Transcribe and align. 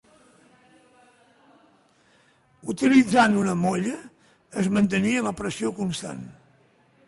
Utilitzant 2.75 3.37
una 3.43 3.55
molla 3.67 3.95
es 4.63 4.73
mantenia 4.79 5.25
la 5.31 5.39
pressió 5.43 5.75
constant. 5.85 6.29